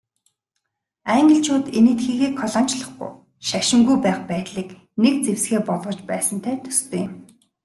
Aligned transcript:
Англичууд 1.15 1.65
Энэтхэгийг 1.79 2.33
колоничлохгүй, 2.41 3.11
шашингүй 3.47 3.97
байх 4.05 4.19
байдлыг 4.29 4.69
нэг 5.03 5.15
зэвсгээ 5.25 5.61
болгож 5.69 5.97
байсантай 6.09 6.55
төстэй 6.63 7.01
юм. 7.05 7.13